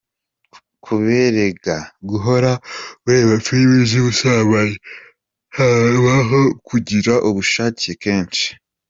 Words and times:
Kubera 0.85 1.77
guhora 2.09 2.51
ureba 3.05 3.33
filimi 3.45 3.77
z’ubusambanyi, 3.89 4.77
habaho 5.55 6.41
kugira 6.67 7.13
ubushake 7.27 7.89
kenshi. 8.03 8.47